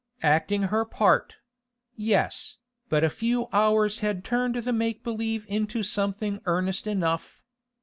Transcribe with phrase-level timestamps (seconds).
[0.23, 1.35] Acting her part;
[1.95, 2.57] yes,
[2.89, 7.43] but a few hours had turned the make believe into something earnest enough.